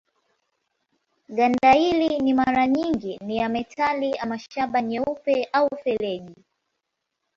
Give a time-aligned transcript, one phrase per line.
[1.29, 6.43] Ganda hili mara nyingi ni ya metali ama shaba nyeupe au feleji.